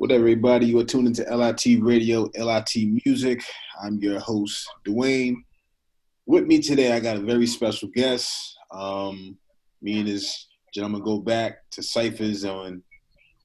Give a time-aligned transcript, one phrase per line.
[0.00, 0.64] What everybody?
[0.64, 3.42] You are tuning to LIT Radio, LIT Music.
[3.82, 5.34] I'm your host, Dwayne.
[6.24, 8.56] With me today, I got a very special guest.
[8.70, 9.36] Um,
[9.82, 12.82] me and this gentleman go back to ciphers on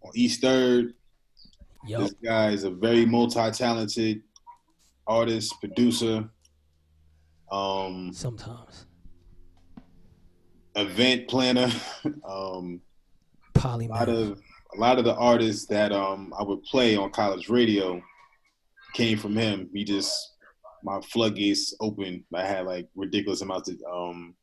[0.02, 0.94] on East Third.
[1.88, 2.00] Yep.
[2.00, 4.22] This guy is a very multi-talented
[5.06, 6.30] artist, producer,
[7.52, 8.86] um, Sometimes.
[10.78, 11.70] event planner.
[12.26, 12.80] um,
[13.56, 14.08] a lot Polymath.
[14.08, 14.42] of
[14.74, 18.02] a lot of the artists that um I would play on college radio
[18.94, 19.70] came from him.
[19.74, 20.34] He just
[20.84, 22.24] my floodgates open.
[22.34, 24.36] I had like ridiculous amounts of um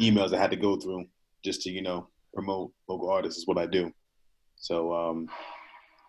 [0.00, 1.06] emails I had to go through
[1.44, 3.92] just to you know promote local artists is what I do.
[4.56, 5.28] So um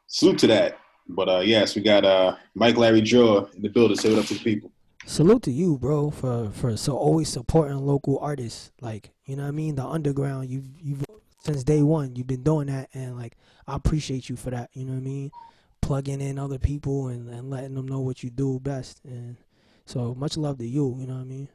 [0.07, 0.79] salute to that.
[1.07, 3.97] But uh yes, we got uh Mike Larry Draw in the building.
[3.97, 4.71] Say what up to the people.
[5.07, 8.71] Salute to you, bro, for for so always supporting local artists.
[8.81, 9.75] Like, you know what I mean?
[9.75, 11.05] The underground, you've you've
[11.45, 14.83] since day one, you've been doing that and like I appreciate you for that, you
[14.83, 15.31] know what I mean?
[15.79, 18.99] Plugging in other people and, and letting them know what you do best.
[19.05, 19.37] And
[19.85, 21.47] so much love to you, you know what I mean?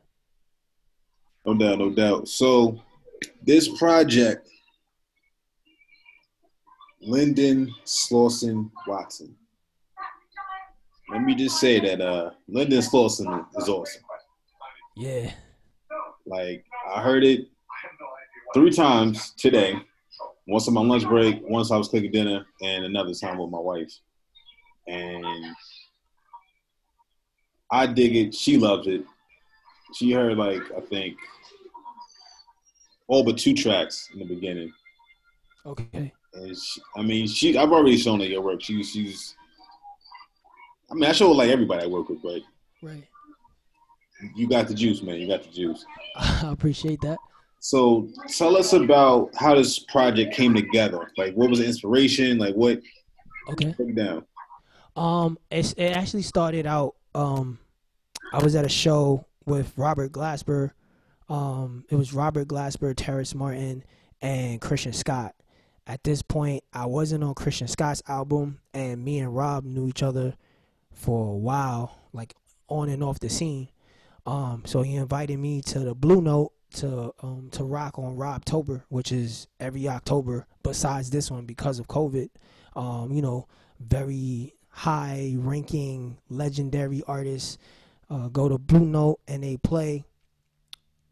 [1.44, 2.28] No doubt, no doubt.
[2.28, 2.80] So
[3.42, 4.48] this project,
[7.02, 9.34] Linden Slauson Watson.
[11.10, 14.02] Let me just say that uh Linden Slauson is awesome.
[14.96, 15.32] Yeah.
[16.26, 17.48] Like I heard it
[18.54, 19.74] three times today.
[20.46, 23.58] Once on my lunch break, once I was cooking dinner, and another time with my
[23.58, 23.92] wife.
[24.88, 25.24] And
[27.70, 28.34] I dig it.
[28.34, 29.04] She loves it.
[29.94, 31.16] She heard like I think
[33.06, 34.72] all but two tracks in the beginning.
[35.66, 36.12] Okay.
[36.34, 38.62] And she, I mean, she I've already shown her your work.
[38.62, 39.34] She, she's
[40.90, 42.40] I mean, I show her like everybody I work with, but
[42.82, 43.04] Right.
[44.34, 45.16] you got the juice, man.
[45.16, 45.84] You got the juice.
[46.16, 47.18] I appreciate that.
[47.60, 51.10] So tell us about how this project came together.
[51.18, 52.38] Like, what was the inspiration?
[52.38, 52.80] Like, what?
[53.50, 53.74] Okay.
[53.76, 54.24] Break down.
[54.96, 56.94] Um, it's, it actually started out.
[57.14, 57.58] Um,
[58.32, 60.70] I was at a show with Robert Glasper.
[61.28, 63.84] Um, it was Robert Glasper, Terrace Martin,
[64.22, 65.34] and Christian Scott.
[65.86, 70.02] At this point, I wasn't on Christian Scott's album, and me and Rob knew each
[70.02, 70.34] other
[70.92, 72.34] for a while, like
[72.68, 73.68] on and off the scene.
[74.24, 78.82] Um, so he invited me to the Blue Note to um to rock on Robtober,
[78.88, 80.46] which is every October.
[80.62, 82.30] Besides this one, because of COVID,
[82.76, 83.46] um, you know,
[83.80, 87.58] very high ranking legendary artists
[88.10, 90.04] uh, go to Blue Note and they play.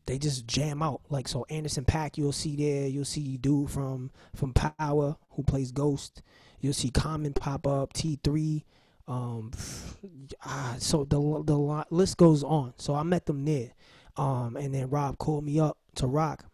[0.06, 1.44] They just jam out like so.
[1.50, 2.88] Anderson Paak, you'll see there.
[2.88, 6.22] You'll see dude from from Power who plays Ghost.
[6.60, 7.92] You'll see Common pop up.
[7.92, 8.64] T three.
[9.06, 9.52] Um,
[10.44, 12.72] ah, so the the list goes on.
[12.78, 13.72] So I met them there.
[14.18, 16.44] Um, and then Rob called me up to rock,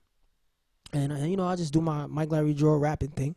[0.93, 3.35] and uh, you know I just do my Mike Larry Draw rapping thing,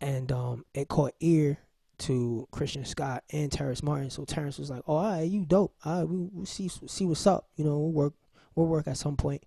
[0.00, 1.58] and um, it caught ear
[1.96, 4.10] to Christian Scott and Terrace Martin.
[4.10, 5.74] So Terrence was like, "Oh, all right, you dope.
[5.84, 7.48] All right, we we'll see see what's up.
[7.56, 8.14] You know, we'll work
[8.54, 9.42] we'll work at some point.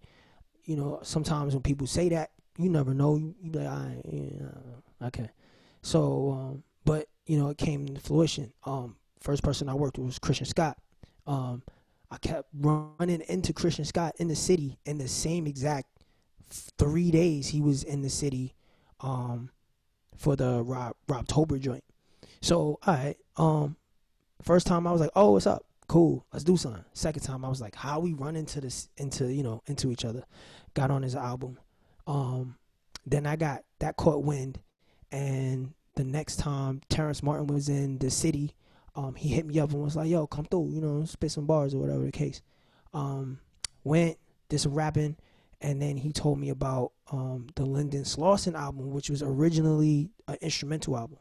[0.66, 3.17] You know, sometimes when people say that, you never know.
[3.17, 5.29] You, you be like, all right, yeah, okay.
[5.84, 8.51] So, um, but you know, it came to fruition.
[8.66, 10.78] Um, first person I worked with was Christian Scott.
[11.25, 11.61] Um,
[12.09, 15.88] I kept running into Christian Scott in the city in the same exact
[16.50, 18.56] three days he was in the city
[19.01, 19.50] um,
[20.16, 21.84] for the Rob Robtober joint.
[22.41, 23.17] So, all right.
[23.35, 23.75] Um,
[24.41, 25.66] first time I was like, "Oh, what's up?
[25.88, 29.31] Cool, let's do something." Second time I was like, "How we run into this into
[29.31, 30.23] you know into each other?"
[30.73, 31.59] Got on his album.
[32.06, 32.57] Um,
[33.06, 34.59] then I got that caught wind,
[35.12, 38.53] and the next time Terrace Martin was in the city,
[38.97, 41.46] um, he hit me up and was like, "Yo, come through, you know, spit some
[41.46, 42.41] bars or whatever the case."
[42.94, 43.40] Um,
[43.84, 44.18] went
[44.50, 45.18] did some rapping,
[45.62, 50.38] and then he told me about um the Linden Slauson album, which was originally an
[50.41, 51.19] instrumental album.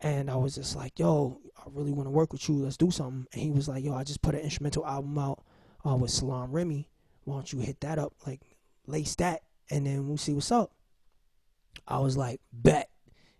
[0.00, 2.56] And I was just like, "Yo, I really want to work with you.
[2.56, 5.44] Let's do something." And he was like, "Yo, I just put an instrumental album out
[5.86, 6.88] uh, with Salaam Remi.
[7.24, 8.40] Why don't you hit that up, like
[8.86, 10.72] lace that, and then we'll see what's up."
[11.86, 12.88] I was like, "Bet."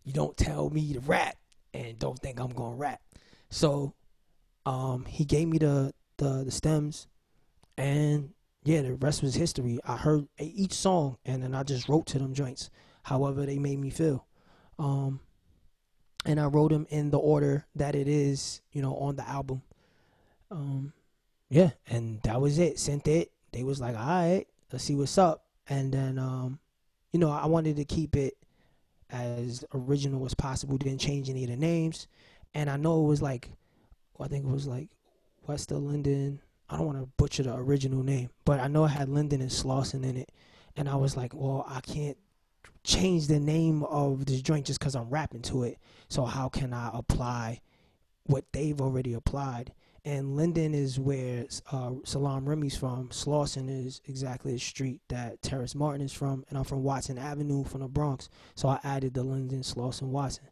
[0.05, 1.37] You don't tell me to rap
[1.75, 3.00] and don't think I'm gonna rap.
[3.48, 3.94] So
[4.64, 7.06] um, he gave me the, the the stems,
[7.76, 8.31] and
[8.64, 9.78] yeah, the rest was history.
[9.84, 12.70] I heard each song, and then I just wrote to them joints,
[13.04, 14.26] however they made me feel,
[14.78, 15.20] um,
[16.25, 19.62] and I wrote them in the order that it is, you know, on the album.
[20.50, 20.93] Um,
[21.48, 22.78] yeah, and that was it.
[22.78, 23.31] Sent it.
[23.52, 26.58] They was like, all right, let's see what's up, and then um,
[27.12, 28.34] you know, I wanted to keep it
[29.10, 30.76] as original as possible.
[30.76, 32.08] Didn't change any of the names,
[32.56, 33.50] and I know it was like,
[34.19, 34.88] I think it was like
[35.47, 36.41] Wester Linden.
[36.70, 39.50] I don't want to butcher the original name, but I know it had Linden and
[39.50, 40.32] Slauson in it,
[40.75, 42.17] and I was like, well, I can't
[42.82, 45.76] change the name of this joint just because I'm rapping to it.
[46.08, 47.61] So how can I apply
[48.25, 49.75] what they've already applied?
[50.06, 53.11] And Linden is where uh, Salaam Remi's from.
[53.11, 57.64] Slauson is exactly the street that Terrace Martin is from, and I'm from Watson Avenue
[57.64, 58.31] from the Bronx.
[58.55, 60.49] So I added the Linden, Slauson, Watson,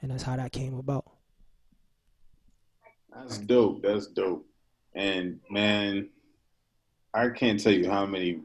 [0.00, 1.04] and that's how that came about.
[3.14, 3.82] That's dope.
[3.82, 4.46] That's dope.
[4.94, 6.08] And man,
[7.14, 8.40] I can't tell you how many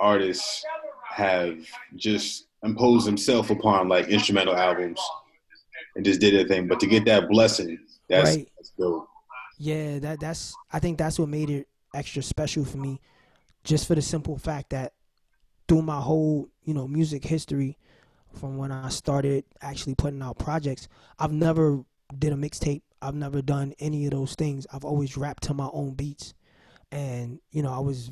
[0.00, 0.64] artists
[1.08, 1.58] have
[1.96, 5.00] just imposed themselves upon like instrumental albums
[5.96, 6.68] and just did their thing.
[6.68, 7.78] But to get that blessing,
[8.08, 8.48] that's, right.
[8.56, 9.08] that's dope.
[9.58, 13.00] Yeah, that that's I think that's what made it extra special for me.
[13.64, 14.92] Just for the simple fact that
[15.68, 17.78] through my whole, you know, music history
[18.32, 20.88] from when I started actually putting out projects,
[21.18, 21.84] I've never
[22.18, 22.82] did a mixtape.
[23.02, 24.66] I've never done any of those things.
[24.72, 26.34] I've always rapped to my own beats.
[26.90, 28.10] And, you know, I was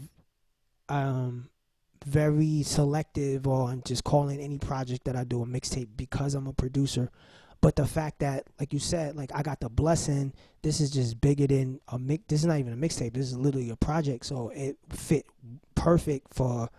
[0.88, 1.48] um
[2.06, 6.52] very selective on just calling any project that I do a mixtape because I'm a
[6.52, 7.10] producer.
[7.60, 10.32] But the fact that, like you said, like I got the blessing,
[10.62, 12.25] this is just bigger than a mix.
[12.26, 13.12] This is not even a mixtape.
[13.12, 14.25] This is literally a project.
[14.25, 15.26] So it fit
[15.75, 16.70] perfect for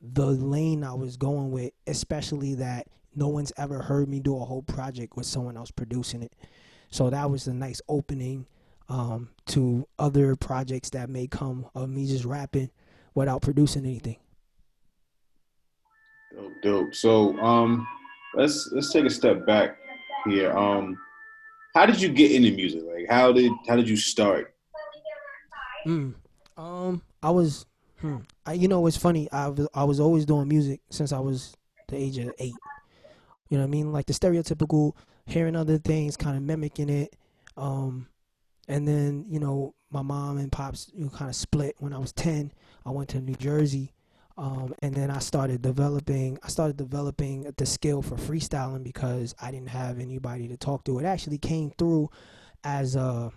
[0.00, 4.44] the lane I was going with, especially that no one's ever heard me do a
[4.44, 6.32] whole project with someone else producing it.
[6.92, 8.46] So that was a nice opening
[8.90, 12.70] um, to other projects that may come of me just rapping
[13.14, 14.16] without producing anything.
[16.36, 16.94] Dope, dope.
[16.94, 17.86] So um,
[18.34, 19.78] let's let's take a step back
[20.26, 20.56] here.
[20.56, 20.98] Um,
[21.74, 22.82] how did you get into music?
[22.84, 24.54] Like, how did how did you start?
[25.84, 26.10] Hmm.
[26.58, 27.64] Um, I was.
[28.00, 28.18] Hmm.
[28.44, 29.30] I, you know, it's funny.
[29.32, 31.56] I was I was always doing music since I was
[31.88, 32.54] the age of eight.
[33.48, 33.92] You know what I mean?
[33.92, 34.92] Like the stereotypical
[35.26, 37.16] hearing other things, kind of mimicking it.
[37.56, 38.08] Um,
[38.68, 41.98] and then you know, my mom and pops you know, kind of split when I
[41.98, 42.52] was ten.
[42.84, 43.92] I went to New Jersey
[44.38, 46.38] um, and then I started developing.
[46.42, 50.98] I started developing the skill for freestyling because I didn't have anybody to talk to.
[50.98, 52.10] It actually came through
[52.64, 53.30] as a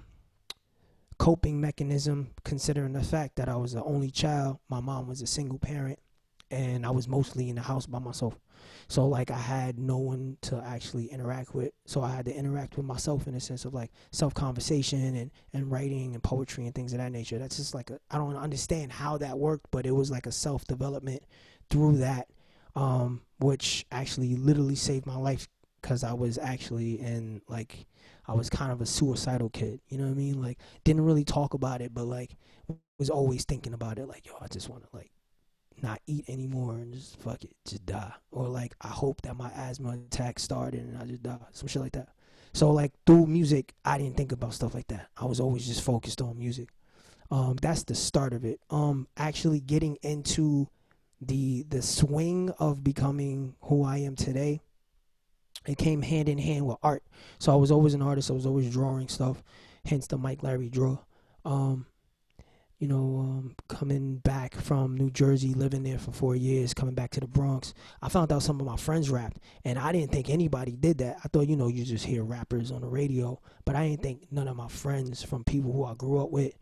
[1.17, 4.59] coping mechanism, considering the fact that I was the only child.
[4.69, 5.99] My mom was a single parent,
[6.51, 8.37] and I was mostly in the house by myself.
[8.87, 11.71] So like I had no one to actually interact with.
[11.85, 15.31] So I had to interact with myself in a sense of like self conversation and,
[15.53, 17.39] and writing and poetry and things of that nature.
[17.39, 20.65] That's just like I don't understand how that worked, but it was like a self
[20.65, 21.23] development
[21.69, 22.29] through that,
[22.75, 25.47] um, which actually literally saved my life
[25.81, 27.85] because I was actually in like
[28.27, 29.81] I was kind of a suicidal kid.
[29.89, 30.41] You know what I mean?
[30.41, 32.31] Like didn't really talk about it, but like
[32.99, 34.07] was always thinking about it.
[34.07, 35.11] Like yo, I just want to like
[35.81, 38.13] not eat anymore and just fuck it, just die.
[38.31, 41.37] Or like I hope that my asthma attack started and I just die.
[41.51, 42.09] Some shit like that.
[42.53, 45.09] So like through music, I didn't think about stuff like that.
[45.17, 46.69] I was always just focused on music.
[47.31, 48.59] Um, that's the start of it.
[48.69, 50.69] Um, actually getting into
[51.21, 54.61] the the swing of becoming who I am today.
[55.67, 57.03] It came hand in hand with art.
[57.39, 58.29] So I was always an artist.
[58.29, 59.43] I was always drawing stuff.
[59.85, 60.99] Hence the Mike Larry draw.
[61.43, 61.87] Um,
[62.85, 67.09] you know, um, coming back from New Jersey, living there for four years, coming back
[67.13, 70.29] to the Bronx, I found out some of my friends rapped, and I didn't think
[70.29, 71.17] anybody did that.
[71.23, 74.27] I thought, you know, you just hear rappers on the radio, but I didn't think
[74.29, 76.53] none of my friends from people who I grew up with,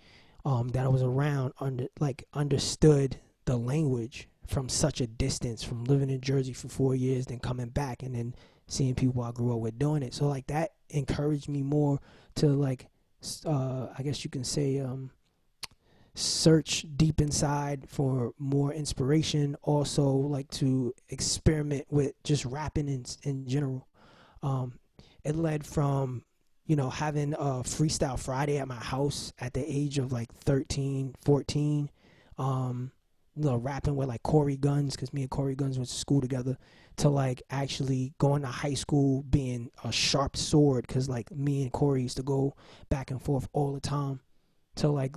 [0.45, 5.83] um, that I was around, under like understood the language from such a distance, from
[5.83, 8.33] living in Jersey for four years, then coming back, and then
[8.67, 10.13] seeing people I grew up with doing it.
[10.13, 11.99] So like that encouraged me more
[12.35, 12.87] to like,
[13.45, 15.11] uh, I guess you can say, um
[16.15, 23.47] search deep inside for more inspiration also like to experiment with just rapping in, in
[23.47, 23.87] general.
[24.43, 24.79] Um,
[25.23, 26.23] it led from
[26.65, 31.13] you know having a freestyle friday at my house at the age of like 13
[31.23, 31.89] 14
[32.37, 32.91] um,
[33.35, 36.21] you know rapping with like Cory Gunz because me and Cory Gunz went to school
[36.21, 36.57] together
[36.97, 41.71] to like actually going to high school being a sharp sword because like me and
[41.71, 42.55] Cory used to go
[42.89, 44.19] back and forth all the time
[44.75, 45.15] to like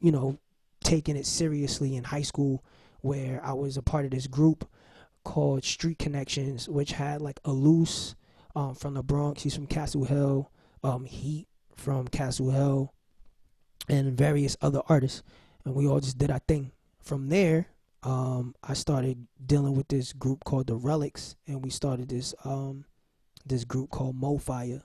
[0.00, 0.38] you know,
[0.82, 2.64] taking it seriously in high school
[3.00, 4.68] where I was a part of this group
[5.24, 8.14] called Street Connections, which had like a loose
[8.54, 10.50] um, from the Bronx, he's from Castle Hill,
[10.82, 12.94] um, Heat from Castle Hill,
[13.88, 15.22] and various other artists.
[15.64, 16.72] And we all just did our thing.
[17.02, 17.66] From there,
[18.02, 22.84] um, I started dealing with this group called the Relics, and we started this um,
[23.44, 24.82] this group called Mo Fire,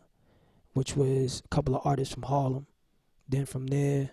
[0.74, 2.68] which was a couple of artists from Harlem.
[3.30, 4.12] Then from there,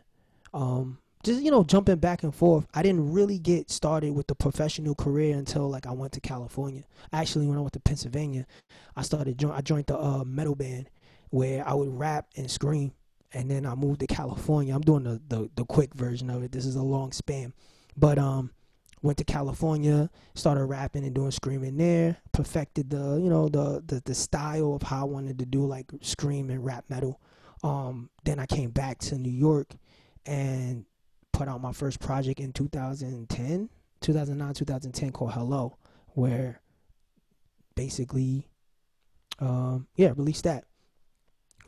[0.54, 4.34] um, just you know jumping back and forth i didn't really get started with the
[4.34, 6.84] professional career until like i went to california.
[7.12, 8.46] Actually when i went to pennsylvania
[8.96, 10.88] i started i joined the uh, metal band
[11.30, 12.92] where i would rap and scream
[13.32, 14.74] and then i moved to california.
[14.74, 16.52] I'm doing the, the, the quick version of it.
[16.52, 17.52] This is a long span.
[17.96, 18.52] But um
[19.02, 24.02] went to California, started rapping and doing screaming there, perfected the you know the the,
[24.04, 27.20] the style of how I wanted to do like scream and rap metal.
[27.62, 29.68] Um, then I came back to New York
[30.28, 30.84] and
[31.32, 33.70] put out my first project in 2010,
[34.00, 36.60] 2009, 2010 called Hello, where
[37.74, 38.46] basically,
[39.38, 40.64] um, yeah, released that.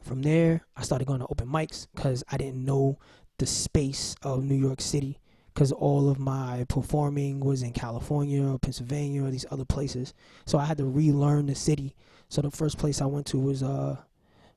[0.03, 2.99] From there, I started going to open mics because I didn't know
[3.39, 5.19] the space of New York City
[5.55, 10.15] because all of my performing was in California or Pennsylvania or these other places.
[10.47, 11.95] So I had to relearn the city.
[12.29, 13.97] So the first place I went to was uh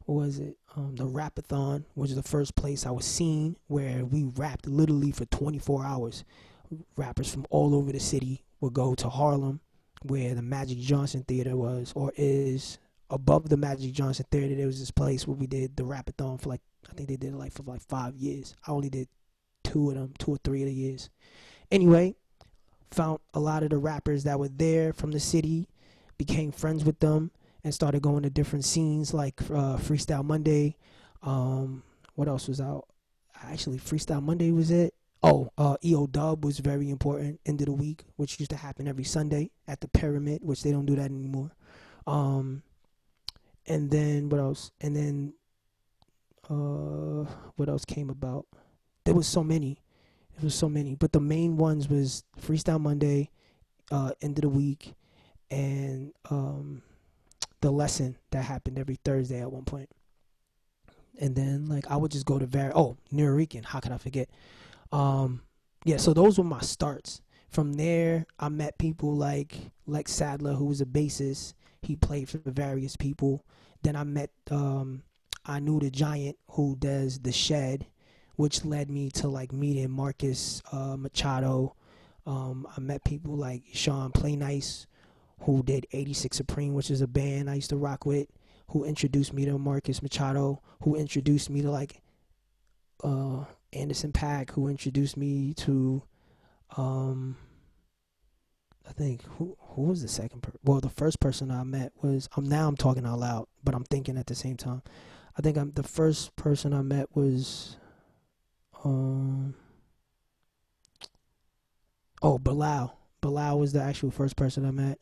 [0.07, 0.57] was it?
[0.75, 5.11] Um, the Rapathon, which is the first place I was seen where we rapped literally
[5.11, 6.23] for 24 hours.
[6.97, 9.59] Rappers from all over the city would go to Harlem,
[10.01, 12.79] where the Magic Johnson Theater was or is.
[13.09, 16.49] Above the Magic Johnson Theater, there was this place where we did the Rapathon for
[16.49, 18.55] like I think they did it like for like five years.
[18.67, 19.07] I only did
[19.63, 21.09] two of them, two or three of the years.
[21.71, 22.15] Anyway,
[22.91, 25.67] found a lot of the rappers that were there from the city,
[26.17, 27.31] became friends with them,
[27.63, 30.77] and started going to different scenes like uh, Freestyle Monday.
[31.21, 31.83] Um,
[32.15, 32.87] what else was out?
[33.41, 34.93] Actually, Freestyle Monday was it.
[35.21, 37.39] Oh, uh, EO Dub was very important.
[37.45, 40.71] End of the Weak, which used to happen every Sunday at the Pyramid, which they
[40.71, 41.55] don't do that anymore.
[42.05, 42.63] Um,
[43.65, 44.71] and then what else?
[44.81, 45.33] And then
[46.49, 48.47] uh, what else came about?
[49.05, 49.79] There was so many.
[50.35, 53.29] It was so many, but the main ones was Freestyle Monday,
[53.91, 54.95] uh, End of the Weak,
[55.51, 56.81] and um,
[57.63, 59.89] the lesson that happened every Thursday at one point.
[61.19, 64.29] And then like I would just go to very oh Nuyorican, how could I forget?
[64.91, 65.41] Um,
[65.85, 67.21] yeah, so those were my starts.
[67.49, 69.55] From there, I met people like
[69.85, 71.53] Lex Sadler, who was a bassist.
[71.81, 73.45] He played for various people.
[73.81, 75.03] Then I met um,
[75.45, 77.85] I knew the giant who does the shed,
[78.35, 81.75] which led me to like meeting Marcus uh, Machado.
[82.25, 84.85] Um, I met people like Sean Play Nice,
[85.43, 88.27] who did 86 Supreme, which is a band I used to rock with,
[88.69, 92.01] who introduced me to Marcus Machado, who introduced me to like
[93.03, 96.03] uh, Anderson Paak, who introduced me to
[96.77, 97.37] um,
[98.87, 100.59] I think who who was the second person?
[100.63, 103.85] Well, the first person I met was I'm now I'm talking out loud, but I'm
[103.85, 104.81] thinking at the same time.
[105.37, 107.77] I think I'm the first person I met was
[108.83, 109.55] um
[112.21, 112.97] oh Bilal.
[113.21, 114.99] Bilal was the actual first person I met.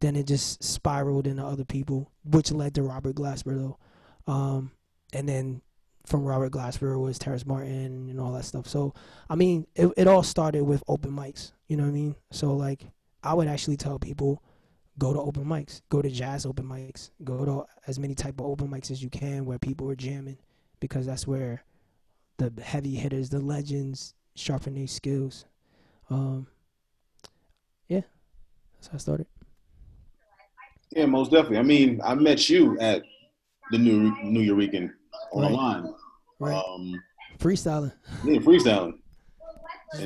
[0.00, 3.78] Then it just spiraled into other people, which led to Robert Glasper though.
[4.32, 4.72] Um
[5.12, 5.62] and then
[6.06, 8.66] from Robert Glasper was Terrace Martin and all that stuff.
[8.66, 8.94] So
[9.28, 12.14] I mean it it all started with open mics, you know what I mean?
[12.30, 12.86] So like
[13.22, 14.42] I would actually tell people
[14.98, 18.46] go to open mics, go to jazz open mics, go to as many type of
[18.46, 20.38] open mics as you can where people are jamming,
[20.80, 21.64] because that's where
[22.38, 25.44] the heavy hitters, the legends, sharpen their skills.
[26.10, 26.48] Um,
[27.88, 28.02] yeah,
[28.74, 29.26] that's how I started.
[30.90, 31.58] Yeah, most definitely.
[31.58, 33.02] I mean, I met you at
[33.70, 34.90] the New Nuyorican
[35.32, 35.84] online.
[36.38, 36.52] Right.
[36.52, 36.64] right.
[36.66, 37.02] Um,
[37.38, 37.92] freestyling.
[38.24, 38.94] Yeah, freestyling.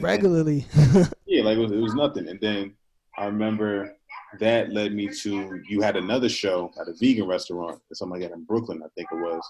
[0.01, 0.67] regularly.
[1.27, 2.29] yeah, like it was, it was nothing.
[2.29, 2.75] And then
[3.17, 3.97] I remember
[4.41, 8.29] that led me to you had another show at a vegan restaurant or something like
[8.29, 9.43] that in Brooklyn, I think it was.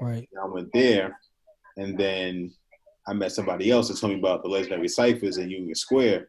[0.00, 0.28] Right.
[0.32, 1.18] And I went there,
[1.76, 2.52] and then
[3.06, 6.28] I met somebody else that told me about the legendary ciphers in Union Square.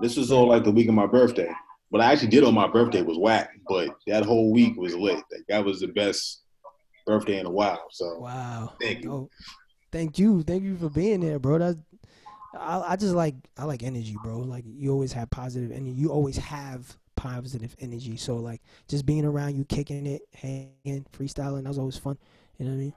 [0.00, 1.50] This was all like the week of my birthday.
[1.90, 5.16] What I actually did on my birthday was whack, but that whole week was lit.
[5.16, 6.42] Like, that was the best
[7.04, 7.86] birthday in a while.
[7.90, 9.12] So wow, thank you.
[9.12, 9.30] Oh,
[9.90, 11.58] thank you, thank you for being there, bro.
[11.58, 11.78] That's
[12.56, 14.38] I, I just like I like energy, bro.
[14.38, 15.92] Like you always have positive energy.
[15.92, 18.16] You always have positive energy.
[18.16, 22.18] So like just being around you, kicking it, hanging, freestyling, that was always fun.
[22.58, 22.94] You know what I mean?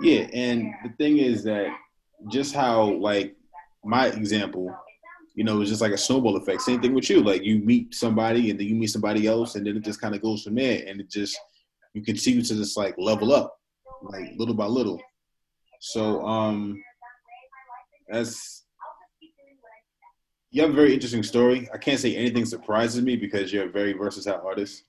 [0.00, 1.68] Yeah, and the thing is that
[2.28, 3.36] just how like
[3.84, 4.76] my example,
[5.36, 6.62] you know, it's just like a snowball effect.
[6.62, 7.22] Same thing with you.
[7.22, 10.14] Like you meet somebody and then you meet somebody else and then it just kind
[10.14, 11.38] of goes from there and it just
[11.92, 13.54] you continue to just like level up
[14.02, 15.00] like little by little.
[15.78, 16.82] So um
[18.08, 18.64] that's
[20.50, 21.68] you have a very interesting story.
[21.74, 24.84] I can't say anything surprises me because you're a very versatile artist,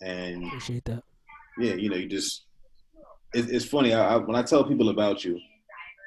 [0.00, 1.02] and appreciate that.
[1.58, 2.46] Yeah, you know, you just
[3.34, 5.38] it, it's funny I, I, when I tell people about you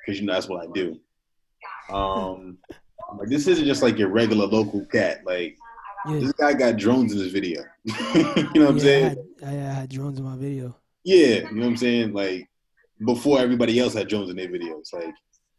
[0.04, 1.00] because you know that's what I do.
[1.92, 2.58] Um,
[3.16, 5.26] like this isn't just like your regular local cat.
[5.26, 5.58] Like
[6.08, 6.20] yeah.
[6.20, 7.64] this guy got drones in his video.
[7.84, 9.26] you know what yeah, I'm saying?
[9.44, 10.76] I had, I had drones in my video.
[11.04, 12.14] Yeah, you know what I'm saying?
[12.14, 12.50] Like
[13.06, 14.94] before everybody else had drones in their videos.
[14.94, 15.14] Like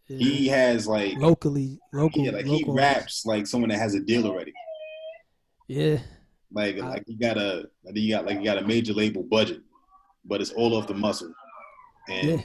[0.09, 0.19] yeah.
[0.19, 2.25] He has like locally, local.
[2.25, 4.55] Yeah, like local he raps like someone that has a deal already.
[5.67, 5.99] Yeah.
[6.51, 9.23] Like I, like he got a like he got like he got a major label
[9.23, 9.61] budget,
[10.25, 11.33] but it's all off the muscle.
[12.09, 12.43] And yeah.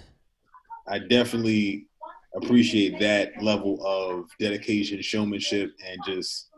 [0.88, 1.88] I definitely
[2.36, 6.50] appreciate that level of dedication, showmanship, and just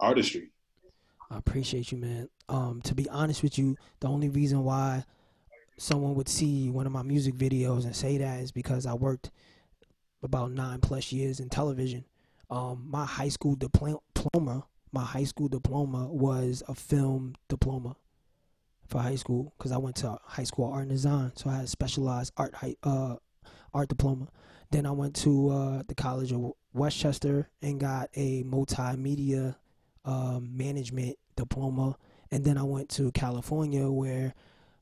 [0.00, 0.50] artistry.
[1.30, 2.28] I appreciate you, man.
[2.48, 5.04] Um, to be honest with you, the only reason why
[5.78, 9.30] someone would see one of my music videos and say that is because I worked
[10.22, 12.04] about nine plus years in television.
[12.50, 17.96] Um, my high school diploma, my high school diploma was a film diploma
[18.86, 21.68] for high school because I went to high school art and design, so I had
[21.68, 23.16] specialized art uh,
[23.74, 24.28] art diploma.
[24.70, 29.56] Then I went to uh, the College of Westchester and got a multimedia
[30.04, 31.96] uh, management diploma.
[32.30, 34.34] And then I went to California where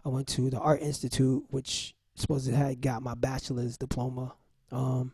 [0.05, 4.35] I went to the Art Institute, which supposedly had got my bachelor's diploma.
[4.71, 5.13] Um,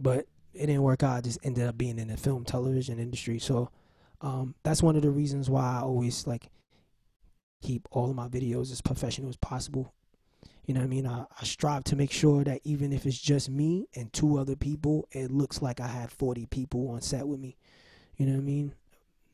[0.00, 1.16] but it didn't work out.
[1.16, 3.38] I just ended up being in the film television industry.
[3.38, 3.70] So
[4.20, 6.50] um, that's one of the reasons why I always like
[7.62, 9.92] keep all of my videos as professional as possible.
[10.68, 11.06] You know what I mean?
[11.06, 14.54] I, I strive to make sure that even if it's just me and two other
[14.54, 17.56] people, it looks like I have 40 people on set with me.
[18.18, 18.74] You know what I mean?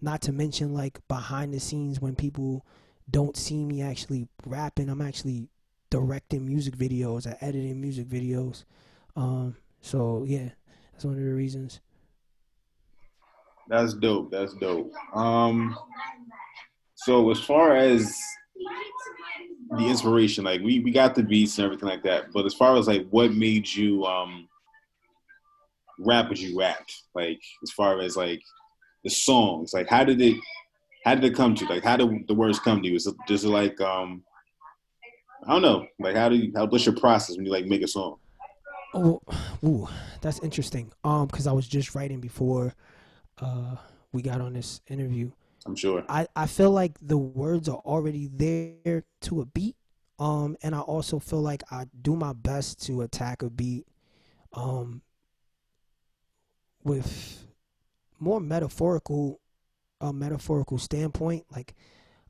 [0.00, 2.64] Not to mention like behind the scenes when people
[3.10, 5.48] don't see me actually rapping, I'm actually
[5.90, 8.62] directing music videos, I editing music videos.
[9.16, 10.50] Um, so yeah,
[10.92, 11.80] that's one of the reasons.
[13.68, 14.30] That's dope.
[14.30, 14.92] That's dope.
[15.12, 15.76] Um,
[16.94, 18.16] so as far as
[19.70, 22.76] the inspiration, like we we got the beats and everything like that, but as far
[22.76, 24.48] as like what made you um
[25.98, 28.42] rap as you rapped, like as far as like
[29.04, 30.36] the songs, like how did it
[31.04, 31.64] how did it come to?
[31.66, 32.96] Like how did the words come to you?
[32.96, 34.22] Is it just like um
[35.46, 37.82] I don't know, like how do you how what's your process when you like make
[37.82, 38.16] a song?
[38.94, 39.20] Oh,
[39.64, 39.88] ooh,
[40.20, 40.92] that's interesting.
[41.02, 42.74] Um, because I was just writing before
[43.40, 43.76] uh
[44.12, 45.32] we got on this interview.
[45.66, 46.04] I'm sure.
[46.08, 49.76] I, I feel like the words are already there to a beat.
[50.18, 53.86] Um, and I also feel like I do my best to attack a beat
[54.52, 55.02] um
[56.84, 57.44] with
[58.20, 59.40] more metaphorical
[60.00, 61.46] a metaphorical standpoint.
[61.50, 61.74] Like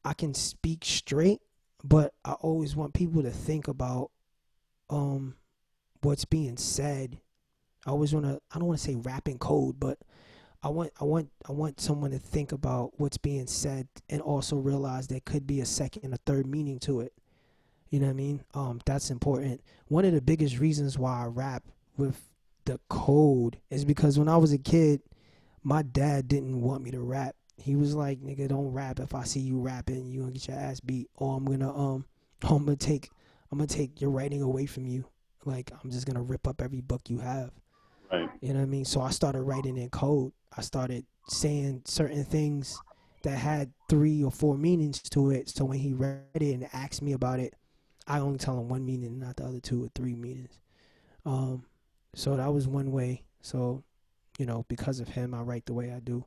[0.05, 1.41] I can speak straight,
[1.83, 4.11] but I always want people to think about
[4.89, 5.35] um
[6.03, 7.19] what's being said.
[7.87, 9.99] I always want to I don't want to say rapping code, but
[10.65, 14.57] I want I want I want someone to think about what's being said and also
[14.57, 17.13] realize there could be a second and a third meaning to it.
[17.91, 18.45] You know what I mean?
[18.55, 19.61] Um, that's important.
[19.89, 21.65] One of the biggest reasons why I rap
[21.99, 22.19] with
[22.65, 25.03] the code is because when I was a kid,
[25.63, 27.37] my dad didn't want me to rap.
[27.59, 28.99] He was like, "Nigga, don't rap.
[29.01, 32.07] If I see you rapping, you gonna get your ass beat, or I'm gonna um,
[32.43, 33.11] I'm gonna take,
[33.53, 35.05] I'm gonna take your writing away from you.
[35.45, 37.51] Like I'm just gonna rip up every book you have."
[38.15, 38.31] Right.
[38.41, 38.85] You know what I mean?
[38.85, 40.33] So I started writing in code.
[40.57, 42.81] I started saying certain things
[43.23, 45.49] that had three or four meanings to it.
[45.49, 47.55] So when he read it and asked me about it,
[48.07, 50.61] I only tell him one meaning, not the other two or three meanings.
[51.25, 51.65] Um,
[52.15, 53.25] so that was one way.
[53.41, 53.83] So,
[54.39, 56.25] you know, because of him, I write the way I do.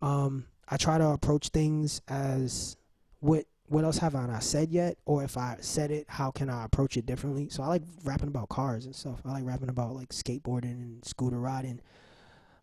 [0.00, 2.76] Um, I try to approach things as
[3.20, 6.50] what what else have I not said yet, or if I said it, how can
[6.50, 7.48] I approach it differently?
[7.48, 9.22] So I like rapping about cars and stuff.
[9.24, 11.80] I like rapping about like skateboarding and scooter riding.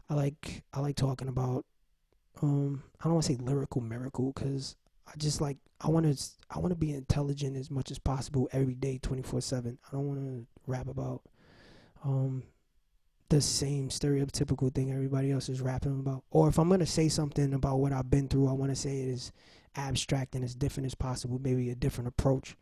[0.08, 1.66] I like I like talking about
[2.44, 4.76] um I don't want to say lyrical miracle because
[5.08, 8.48] I just like I want to I want to be intelligent as much as possible
[8.52, 9.80] every day, twenty four seven.
[9.88, 11.24] I don't want to rap about
[12.06, 12.44] um
[13.30, 16.24] the same stereotypical thing everybody else is rapping about.
[16.32, 19.02] Or if I'm gonna say something about what I've been through, I want to say
[19.02, 19.32] it is
[19.76, 22.56] abstract and as different as possible, maybe a different approach.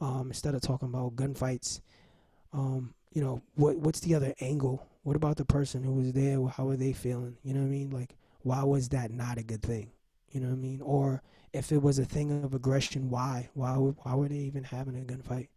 [0.00, 1.80] Um, instead of talking about gunfights,
[2.52, 4.86] um, you know, what what's the other angle?
[5.02, 6.44] What about the person who was there?
[6.46, 7.36] How are they feeling?
[7.42, 7.90] You know what I mean?
[7.90, 9.90] Like, why was that not a good thing?
[10.30, 10.80] You know what I mean?
[10.80, 13.48] Or if it was a thing of aggression, why?
[13.54, 13.74] Why?
[13.74, 15.48] Why were they even having a gunfight?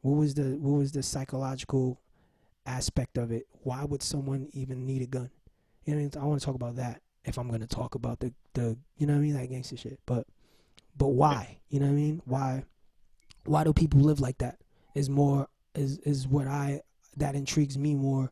[0.00, 2.00] What was the what was the psychological
[2.66, 3.46] aspect of it?
[3.62, 5.30] Why would someone even need a gun?
[5.84, 8.76] You know, I want to talk about that if I'm gonna talk about the the
[8.96, 10.00] you know what I mean that gangster shit.
[10.06, 10.26] But
[10.96, 11.58] but why?
[11.68, 12.22] You know what I mean?
[12.24, 12.64] Why?
[13.44, 14.58] Why do people live like that?
[14.94, 16.82] Is more is is what I
[17.16, 18.30] that intrigues me more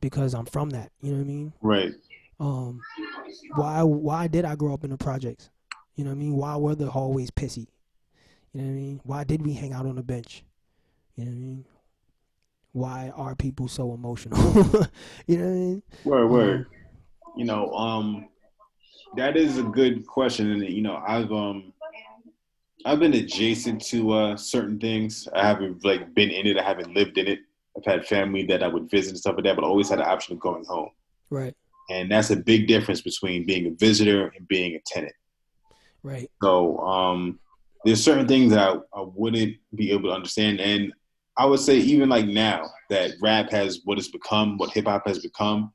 [0.00, 0.90] because I'm from that.
[1.00, 1.52] You know what I mean?
[1.60, 1.92] Right.
[2.40, 2.80] Um,
[3.54, 5.50] why why did I grow up in the projects?
[5.94, 6.36] You know what I mean?
[6.36, 7.68] Why were the hallways pissy?
[8.52, 9.00] You know what I mean?
[9.04, 10.44] Why did we hang out on the bench?
[11.16, 11.64] You know what I mean?
[12.72, 14.40] Why are people so emotional?
[15.26, 15.82] you know what I mean?
[16.04, 16.56] Word, word.
[16.60, 16.66] Um,
[17.36, 18.28] you know, um,
[19.16, 21.72] that is a good question, and you know, I've um,
[22.84, 25.28] I've been adjacent to uh, certain things.
[25.34, 26.58] I haven't like been in it.
[26.58, 27.40] I haven't lived in it.
[27.76, 29.98] I've had family that I would visit and stuff like that, but I always had
[29.98, 30.90] the option of going home.
[31.30, 31.54] Right.
[31.90, 35.14] And that's a big difference between being a visitor and being a tenant.
[36.02, 36.30] Right.
[36.42, 37.38] So um,
[37.84, 40.92] there's certain things that I, I wouldn't be able to understand, and
[41.38, 45.06] I would say even like now that rap has what it's become, what hip hop
[45.06, 45.72] has become,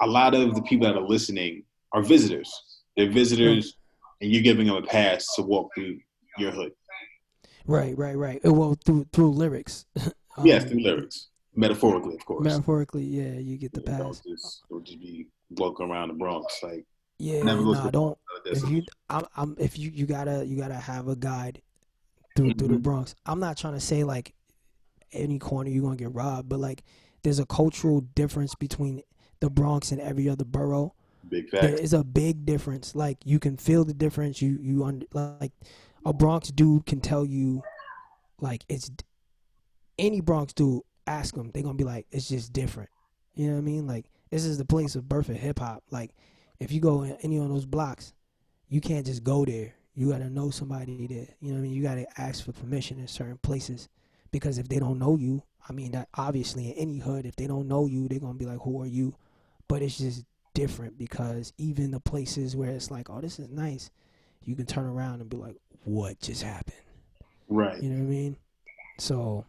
[0.00, 2.52] a lot of the people that are listening are visitors.
[2.96, 3.76] They're visitors,
[4.20, 5.98] and you're giving them a pass to walk through
[6.38, 6.72] your hood.
[7.66, 8.40] Right, right, right.
[8.44, 9.86] Uh, Well, through through lyrics.
[10.38, 12.44] Um, yes, through lyrics, metaphorically, of course.
[12.44, 14.20] Metaphorically, yeah, you get the Yeah, Don't pass.
[14.20, 16.84] just, don't just be walking around the Bronx like
[17.18, 18.18] Yeah, never goes nah, don't.
[18.44, 21.62] If you, I'm, I'm, if you, you gotta, you gotta have a guide
[22.36, 22.82] through through the Mhm.
[22.82, 23.14] Bronx.
[23.24, 24.34] I'm not trying to say like
[25.12, 26.82] any corner you're gonna get robbed, but like
[27.22, 29.02] there's a cultural difference between
[29.40, 30.94] the Bronx and every other borough.
[31.28, 31.80] big There facts.
[31.80, 32.94] is a big difference.
[32.94, 34.40] Like you can feel the difference.
[34.40, 35.52] You you under, like
[36.04, 37.62] a Bronx dude can tell you,
[38.40, 38.90] like it's
[39.98, 40.82] any Bronx dude.
[41.08, 42.90] Ask them, they're gonna be like, it's just different.
[43.34, 43.86] You know what I mean?
[43.86, 45.84] Like this is the place of birth of hip hop.
[45.90, 46.10] Like
[46.58, 48.12] if you go in any of those blocks,
[48.68, 49.74] you can't just go there.
[49.94, 51.28] You gotta know somebody there.
[51.40, 51.72] You know what I mean?
[51.72, 53.88] You gotta ask for permission in certain places
[54.36, 57.46] because if they don't know you, I mean that obviously in any hood, if they
[57.46, 59.14] don't know you, they're gonna be like, who are you?
[59.66, 63.90] But it's just different because even the places where it's like, oh, this is nice,
[64.44, 66.76] you can turn around and be like, what just happened?
[67.48, 67.82] Right.
[67.82, 68.36] You know what I mean?
[68.98, 69.46] So,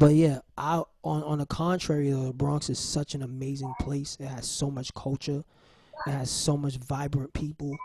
[0.00, 4.16] but yeah, I on on the contrary, the Bronx is such an amazing place.
[4.18, 5.44] It has so much culture.
[6.08, 7.76] It has so much vibrant people.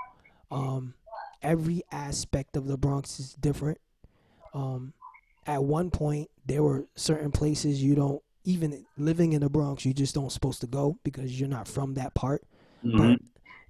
[0.50, 0.96] Um,
[1.44, 3.78] every aspect of the Bronx is different.
[4.56, 4.94] Um,
[5.48, 9.94] at one point, there were certain places you don't even living in the Bronx, you
[9.94, 12.44] just don't supposed to go because you're not from that part
[12.84, 12.98] Mhm.
[12.98, 13.20] but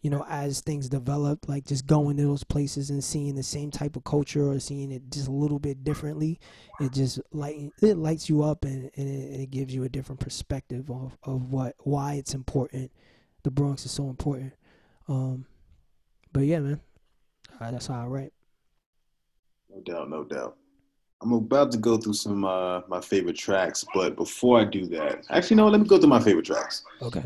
[0.01, 3.69] you know as things develop like just going to those places and seeing the same
[3.69, 6.39] type of culture or seeing it just a little bit differently
[6.79, 10.21] it just light it lights you up and, and it, it gives you a different
[10.21, 12.89] perspective of, of what why it's important
[13.43, 14.53] the bronx is so important
[15.09, 15.45] um
[16.31, 16.79] but yeah man
[17.59, 18.33] uh, that's how i write
[19.69, 20.57] No doubt, no doubt.
[21.21, 25.23] I'm about to go through some uh my favorite tracks, but before I do that,
[25.29, 26.83] actually no, let me go through my favorite tracks.
[27.01, 27.23] okay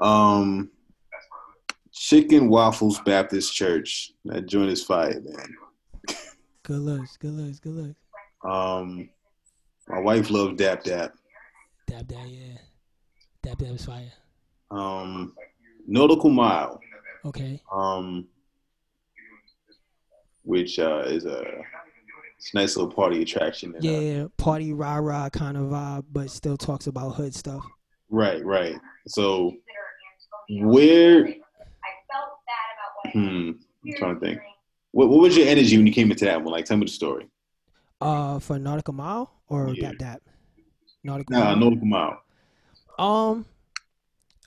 [0.00, 0.70] Um
[1.92, 4.12] Chicken Waffles Baptist Church.
[4.24, 5.54] That joint is fire, man.
[6.62, 8.00] good looks good looks good looks
[8.44, 9.08] Um
[9.88, 11.12] my wife loves Dap Dap.
[11.86, 12.58] dab dab yeah
[13.42, 14.12] dab dab is fire
[14.70, 15.34] Um
[15.86, 16.80] Nautical Mile.
[17.24, 18.26] okay Um
[20.44, 21.42] which uh is a
[22.52, 23.74] nice little party attraction.
[23.76, 27.64] and, uh, yeah party rah rah kind of vibe but still talks about hood stuff
[28.10, 28.76] Right, right.
[29.08, 29.52] So
[30.50, 31.26] where
[33.12, 33.50] hmm
[33.86, 34.38] I'm trying to think.
[34.92, 36.52] What what was your energy when you came into that one?
[36.52, 37.28] Like tell me the story.
[38.00, 39.92] Uh, for Nautical Mile or Yeah.
[39.92, 40.22] Dap Dap?
[41.02, 41.56] Nautical Nah, Mile.
[41.56, 42.22] Nautical Mile.
[42.98, 43.46] Um,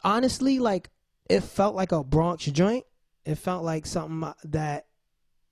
[0.04, 0.90] honestly, like
[1.30, 2.86] it felt like a Bronx joint.
[3.26, 4.87] It felt like something that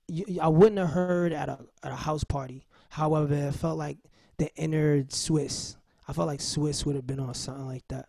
[0.08, 2.66] you, I wouldn't have heard at a at a house party.
[2.90, 3.98] However, it felt like
[4.38, 5.76] the inner Swizz.
[6.08, 8.08] I felt like Swizz would have been on something like that.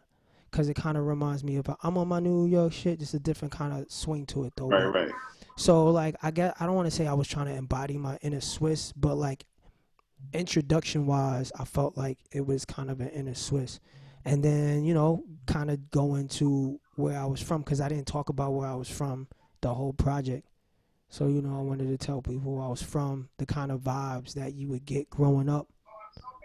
[0.51, 3.19] Cause it kind of reminds me of I'm on my New York shit, just a
[3.19, 4.69] different kind of swing to it though.
[4.69, 5.11] Right, right.
[5.57, 8.17] So like I get I don't want to say I was trying to embody my
[8.21, 9.45] inner Swizz, but like
[10.33, 13.79] introduction wise, I felt like it was kind of an inner Swiss.
[14.23, 18.07] And then, you know, kind of go into where I was from cuz I didn't
[18.07, 19.27] talk about where I was from
[19.61, 20.47] the whole project.
[21.09, 24.33] So, you know, I wanted to tell people I was from, the kind of vibes
[24.33, 25.67] that you would get growing up.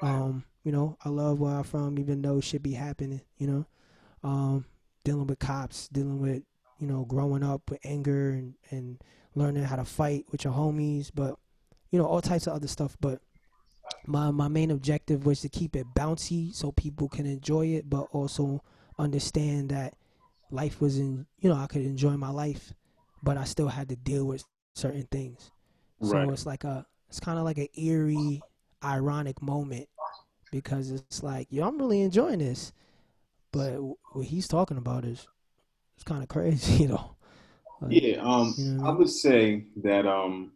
[0.02, 3.66] Um, you know, I love where I'm from even though shit be happening, you know.
[4.22, 4.64] Um,
[5.04, 6.42] dealing with cops, dealing with
[6.82, 9.00] you know, growing up with anger and, and
[9.36, 11.36] learning how to fight with your homies, but
[11.90, 12.96] you know, all types of other stuff.
[13.00, 13.20] But
[14.04, 18.08] my my main objective was to keep it bouncy so people can enjoy it, but
[18.10, 18.64] also
[18.98, 19.94] understand that
[20.50, 22.74] life was in you know, I could enjoy my life,
[23.22, 25.50] but I still had to deal with certain things.
[26.00, 26.30] So Right.
[26.30, 28.44] it's like a it's kind of like an eerie,
[28.84, 29.88] ironic moment
[30.52, 32.72] because it's like, yo, I'm really enjoying this,
[33.52, 33.74] but
[34.12, 35.28] what he's talking about is
[35.96, 37.16] it's kind of crazy, you know.
[37.80, 40.52] Like, Yeah, um You know I I would say that um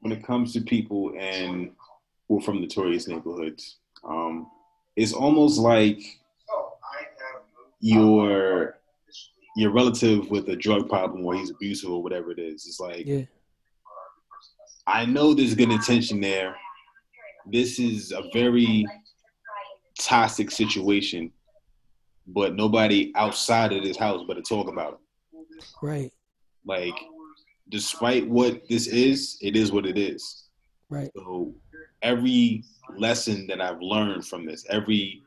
[0.00, 1.72] when it comes to people and
[2.28, 4.50] who are from notorious neighborhoods, um
[4.96, 6.00] it's almost like
[7.80, 8.78] your
[9.56, 12.66] your relative with a drug problem or he's abusive or whatever it is.
[12.66, 13.22] It's like Yeah,
[14.86, 16.56] I know there's good intention there.
[17.46, 18.86] This is a very
[19.98, 21.30] toxic situation,
[22.26, 25.64] but nobody outside of this house but to talk about it.
[25.82, 26.12] right,
[26.66, 26.94] Like,
[27.68, 30.48] despite what this is, it is what it is.
[30.88, 31.54] right, So
[32.02, 32.64] every
[32.96, 35.22] lesson that I've learned from this, every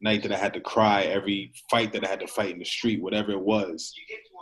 [0.00, 2.64] night that I had to cry, every fight that I had to fight in the
[2.64, 3.92] street, whatever it was,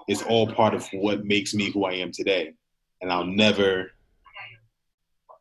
[0.09, 2.53] is all part of what makes me who I am today.
[3.01, 3.90] And I'll never,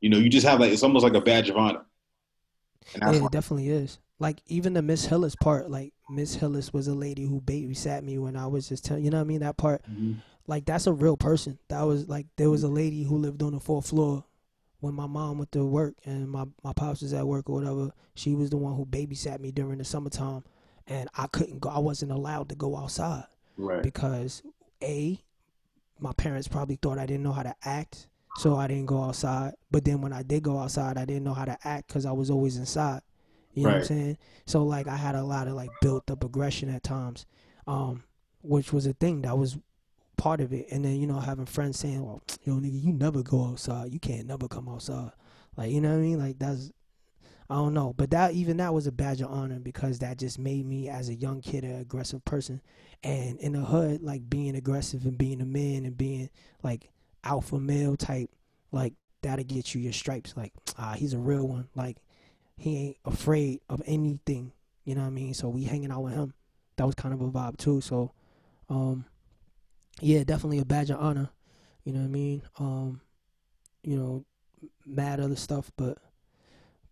[0.01, 1.85] you know, you just have like it's almost like a badge of honor.
[2.95, 3.99] it definitely is.
[4.19, 8.17] Like even the Miss Hillis part, like Miss Hillis was a lady who babysat me
[8.17, 9.81] when I was just telling you know what I mean that part.
[9.89, 10.13] Mm-hmm.
[10.47, 11.59] Like that's a real person.
[11.69, 14.23] That was like there was a lady who lived on the fourth floor
[14.79, 17.91] when my mom went to work and my my pops was at work or whatever.
[18.15, 20.43] She was the one who babysat me during the summertime,
[20.87, 21.69] and I couldn't go.
[21.69, 23.25] I wasn't allowed to go outside
[23.57, 23.83] right.
[23.83, 24.43] because
[24.81, 25.19] a
[25.99, 28.07] my parents probably thought I didn't know how to act,
[28.37, 29.53] so I didn't go outside.
[29.71, 32.11] But then when I did go outside, I didn't know how to act because I
[32.11, 33.01] was always inside.
[33.53, 33.75] You know right.
[33.75, 34.17] what I'm saying?
[34.45, 37.25] So like I had a lot of like built up aggression at times,
[37.67, 38.03] um,
[38.41, 39.57] which was a thing that was
[40.17, 40.67] part of it.
[40.71, 43.91] And then you know having friends saying, "Well, yo, nigga, you never go outside.
[43.91, 45.11] You can't never come outside."
[45.57, 46.19] Like you know what I mean?
[46.19, 46.71] Like that's
[47.49, 50.39] I don't know, but that even that was a badge of honor because that just
[50.39, 52.61] made me as a young kid an aggressive person,
[53.03, 56.29] and in the hood, like being aggressive and being a man and being
[56.63, 56.89] like
[57.23, 58.31] alpha male type,
[58.71, 60.33] like that'll get you your stripes.
[60.35, 61.69] Like ah, he's a real one.
[61.75, 61.97] Like
[62.57, 64.51] he ain't afraid of anything.
[64.83, 65.33] You know what I mean?
[65.33, 66.33] So we hanging out with him.
[66.77, 67.81] That was kind of a vibe too.
[67.81, 68.11] So,
[68.69, 69.05] um,
[70.01, 71.29] yeah, definitely a badge of honor.
[71.83, 72.41] You know what I mean?
[72.59, 73.01] Um,
[73.83, 74.25] you know,
[74.85, 75.97] mad other stuff, but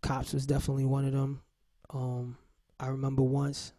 [0.01, 1.41] cops was definitely one of them.
[1.89, 2.37] Um,
[2.79, 3.73] I remember once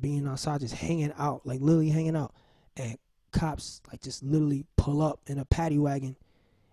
[0.00, 2.34] being outside, just hanging out, like literally hanging out,
[2.76, 2.98] and
[3.32, 6.16] cops like just literally pull up in a paddy wagon.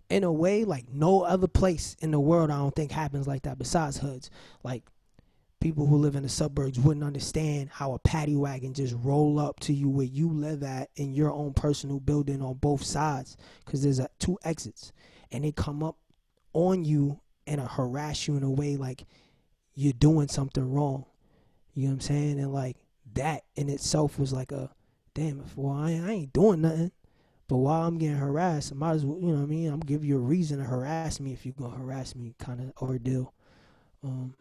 [0.10, 3.44] In a way, like no other place in the world, I don't think happens like
[3.44, 3.58] that.
[3.58, 4.30] Besides hoods,
[4.62, 4.84] like
[5.62, 9.60] people who live in the suburbs wouldn't understand how a paddy wagon just roll up
[9.62, 13.84] to you where you live at in your own personal building on both sides because
[13.84, 14.92] there's a, two exits.
[15.32, 15.98] And they come up
[16.54, 19.06] on you and harass you in a way like
[19.76, 21.06] you're doing something wrong.
[21.74, 22.40] You know what i'm saying?
[22.40, 22.78] And like
[23.14, 24.70] that in itself was like a
[25.14, 26.92] damn if well I, I ain't doing nothing.
[27.48, 29.72] But while i'm getting harassed i might as well you know what i mean?
[29.72, 32.74] I'm give you a reason to harass me if you're gonna harass me kind of
[32.82, 33.34] ordeal.
[34.04, 34.34] Um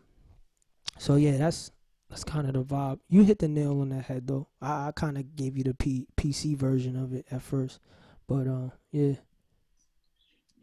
[1.00, 1.70] so yeah, that's
[2.10, 2.98] that's kind of the vibe.
[3.08, 4.48] You hit the nail on the head though.
[4.60, 7.80] I, I kind of gave you the P, PC version of it at first,
[8.28, 9.14] but uh, yeah.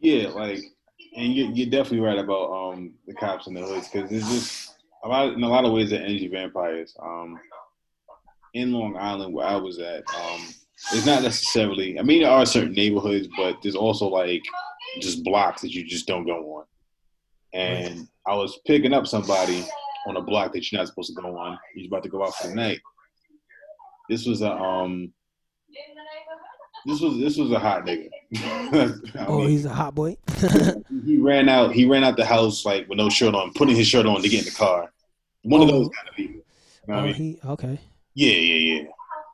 [0.00, 0.60] Yeah, like,
[1.16, 4.76] and you're, you're definitely right about um the cops in the hoods because it's just
[5.02, 6.96] a lot in a lot of ways they're energy vampires.
[7.02, 7.40] Um,
[8.54, 10.40] in Long Island where I was at, um,
[10.92, 11.98] it's not necessarily.
[11.98, 14.44] I mean, there are certain neighborhoods, but there's also like
[15.00, 16.64] just blocks that you just don't go on.
[17.54, 19.66] And I was picking up somebody
[20.06, 21.58] on a block that you're not supposed to go on.
[21.74, 22.80] He's about to go out for the night.
[24.08, 25.12] This was a um.
[26.86, 28.08] This was this was a hot nigga.
[29.26, 30.16] oh, mean, he's a hot boy.
[31.04, 31.72] he ran out.
[31.72, 34.28] He ran out the house like with no shirt on, putting his shirt on to
[34.28, 34.90] get in the car.
[35.42, 35.64] One oh.
[35.64, 36.40] of those kind of people.
[36.86, 37.14] You know oh, I mean?
[37.14, 37.78] he okay.
[38.14, 38.88] Yeah, yeah, yeah.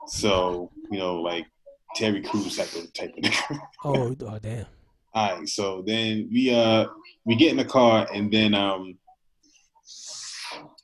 [0.07, 1.46] So you know, like
[1.94, 3.59] Terry Crews type of type of nigga.
[3.85, 4.66] oh, oh, damn.
[5.14, 6.87] All right, so then we uh
[7.24, 8.98] we get in the car and then um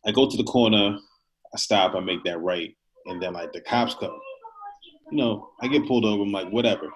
[0.07, 0.97] I go to the corner,
[1.53, 2.75] I stop, I make that right,
[3.07, 4.19] and then like the cops come.
[5.11, 6.23] You know, I get pulled over.
[6.23, 6.89] I'm like, whatever.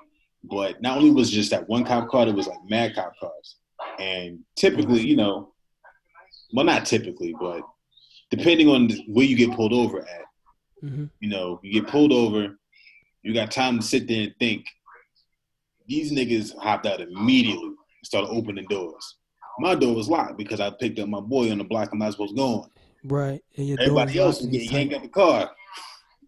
[0.45, 3.57] But not only was just that one cop car, it was like mad cop cars.
[3.99, 5.53] And typically, you know,
[6.53, 7.63] well, not typically, but
[8.31, 10.25] depending on where you get pulled over at,
[10.83, 11.07] mm-hmm.
[11.21, 12.57] you know, you get pulled over,
[13.23, 14.67] you got time to sit there and think.
[15.87, 19.17] These niggas hopped out immediately and started opening doors.
[19.59, 22.13] My door was locked because I picked up my boy on the block I'm not
[22.13, 22.71] supposed to go on.
[23.05, 23.41] Right.
[23.57, 25.51] And Everybody else was getting yanked out the car.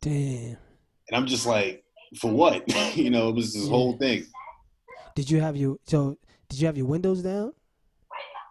[0.00, 0.56] Damn.
[1.08, 1.84] And I'm just like,
[2.20, 2.64] for what?
[2.96, 3.70] you know, it was this yeah.
[3.70, 4.26] whole thing.
[5.14, 7.52] Did you have your so did you have your windows down?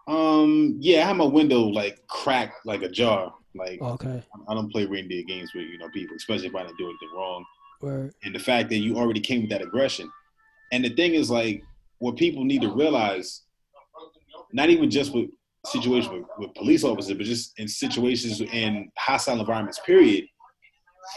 [0.07, 3.33] Um, yeah, I had my window like cracked like a jar.
[3.53, 4.23] Like okay.
[4.47, 7.09] I don't play reindeer games with, you know, people, especially if I didn't do anything
[7.15, 7.45] wrong.
[7.81, 8.11] Right.
[8.23, 10.11] And the fact that you already came with that aggression.
[10.71, 11.63] And the thing is like
[11.99, 13.43] what people need to realize,
[14.51, 15.29] not even just with
[15.65, 20.25] situation with, with police officers, but just in situations in hostile environments, period,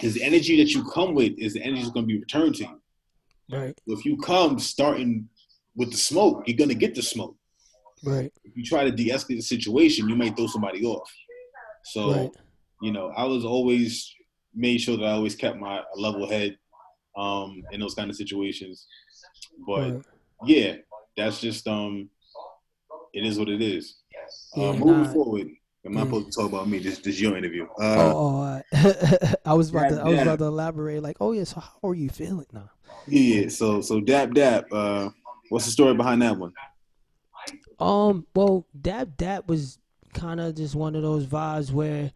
[0.02, 2.54] is the energy that you come with is the energy that's going to be returned
[2.56, 2.80] to you.
[3.50, 3.78] Right.
[3.86, 5.28] If you come starting
[5.74, 7.36] with the smoke, you're going to get the smoke.
[8.04, 8.32] Right.
[8.44, 11.10] If you try to de-escalate the situation, you might throw somebody off.
[11.84, 12.30] So, right.
[12.82, 14.12] you know, I was always
[14.54, 16.58] made sure that I always kept my level head
[17.16, 18.86] um, in those kind of situations.
[19.66, 20.02] But right.
[20.44, 20.74] yeah,
[21.16, 22.10] that's just um,
[23.12, 23.96] it is what it is.
[24.56, 25.48] Uh, moving nah, forward,
[25.84, 26.78] I'm not supposed to talk about me.
[26.78, 27.64] This, this your interview.
[27.80, 31.02] Uh, oh, oh I was about to, I was about to elaborate.
[31.02, 32.70] Like, oh yeah, so how are you feeling now?
[33.06, 34.66] Yeah, so so Dap Dap.
[34.72, 35.10] Uh,
[35.48, 36.52] what's the story behind that one?
[37.78, 39.78] Um, well, Dap Dap was
[40.14, 42.12] kind of just one of those vibes where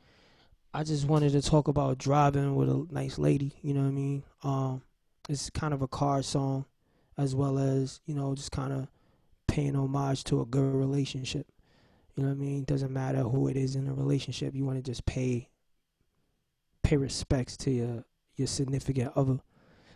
[0.74, 3.52] I just wanted to talk about driving with a nice lady.
[3.62, 4.22] You know what I mean?
[4.42, 4.82] Um,
[5.28, 6.64] it's kind of a car song,
[7.16, 8.88] as well as you know, just kind of
[9.46, 11.46] paying homage to a good relationship.
[12.14, 12.62] You know what I mean?
[12.62, 14.54] It Doesn't matter who it is in a relationship.
[14.54, 15.48] You want to just pay
[16.82, 18.04] pay respects to your
[18.36, 19.38] your significant other.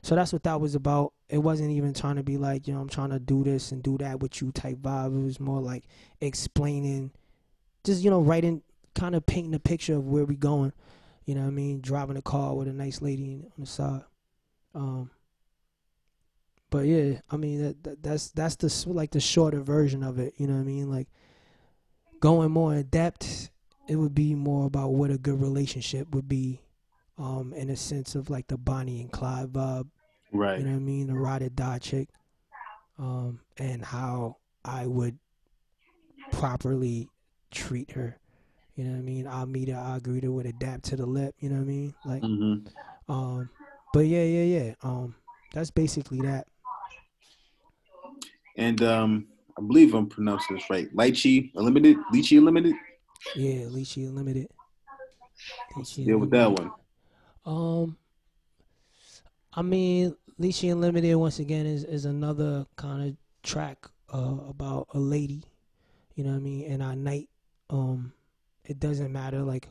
[0.03, 1.13] So that's what that was about.
[1.29, 3.83] It wasn't even trying to be like, you know, I'm trying to do this and
[3.83, 5.19] do that with you type vibe.
[5.19, 5.85] It was more like
[6.21, 7.11] explaining,
[7.83, 8.63] just, you know, writing,
[8.95, 10.73] kind of painting a picture of where we going.
[11.25, 11.81] You know what I mean?
[11.81, 14.05] Driving a car with a nice lady on the side.
[14.77, 15.11] Um,
[16.71, 20.35] but yeah, I mean that, that that's that's the like the shorter version of it.
[20.37, 20.91] You know what I mean?
[20.91, 21.09] Like
[22.27, 23.51] going more in depth,
[23.87, 26.61] it would be more about what a good relationship would be,
[27.19, 29.89] um, in a sense of like the Bonnie and Clyde vibe.
[30.33, 30.59] Right.
[30.59, 31.07] You know what I mean?
[31.07, 32.09] The ride or die chick.
[32.99, 35.19] Um, and how I would
[36.33, 37.09] properly
[37.53, 38.19] treat her.
[38.75, 39.27] You know what I mean?
[39.29, 41.63] I'll meet her, I'll greet her with a dap to the lip, you know what
[41.63, 41.95] I mean?
[42.05, 43.13] Like Mm-hmm.
[43.13, 43.51] um
[43.93, 44.75] but yeah, yeah, yeah.
[44.83, 45.15] Um
[45.55, 46.49] that's basically that.
[48.57, 49.27] And um,
[49.59, 50.95] I believe I'm pronouncing this right.
[50.95, 51.97] Lychee Unlimited.
[52.13, 52.75] Lychee Unlimited.
[53.35, 54.49] Yeah, Lychee Unlimited.
[55.75, 56.71] Lychee Deal with that one.
[57.45, 57.97] Um,
[59.53, 64.99] I mean, Lychee Unlimited once again is is another kind of track uh, about a
[64.99, 65.45] lady,
[66.15, 67.29] you know what I mean, and our night.
[67.71, 68.13] Um,
[68.65, 69.71] it doesn't matter like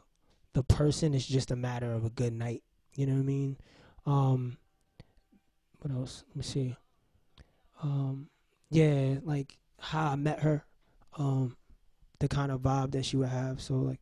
[0.54, 2.64] the person; it's just a matter of a good night.
[2.96, 3.58] You know what I mean?
[4.06, 4.58] Um,
[5.80, 6.24] what else?
[6.30, 6.76] Let me see.
[7.84, 8.30] Um,
[8.70, 10.66] yeah, like how I met her.
[11.18, 11.58] Um,
[12.20, 13.62] the kind of vibe that she would have.
[13.62, 14.00] So like,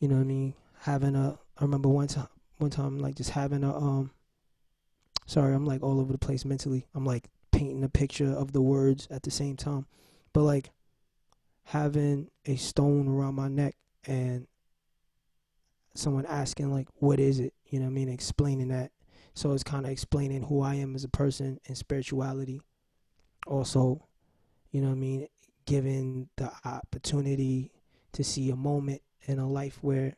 [0.00, 0.54] you know what I mean?
[0.80, 2.28] Having a, I remember one time
[2.62, 4.10] one time like just having a um
[5.26, 8.62] sorry i'm like all over the place mentally i'm like painting a picture of the
[8.62, 9.84] words at the same time
[10.32, 10.70] but like
[11.64, 13.74] having a stone around my neck
[14.06, 14.46] and
[15.94, 18.90] someone asking like what is it you know what i mean explaining that
[19.34, 22.62] so it's kind of explaining who i am as a person and spirituality
[23.46, 24.06] also
[24.72, 25.28] you know what i mean
[25.64, 27.70] given the opportunity
[28.12, 30.16] to see a moment in a life where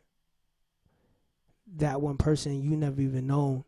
[1.76, 3.64] that one person you never even known